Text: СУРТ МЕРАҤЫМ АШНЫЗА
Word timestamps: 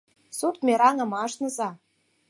СУРТ 0.37 0.57
МЕРАҤЫМ 0.67 1.11
АШНЫЗА 1.23 1.69